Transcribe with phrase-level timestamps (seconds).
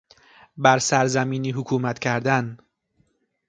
[0.57, 2.57] بر سرزمینی حکومت کردن